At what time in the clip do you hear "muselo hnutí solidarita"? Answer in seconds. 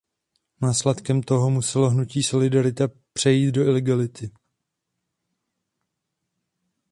1.49-2.87